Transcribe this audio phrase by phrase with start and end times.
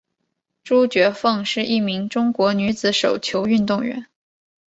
[0.63, 4.07] 朱觉凤是一名中国女子手球运动员。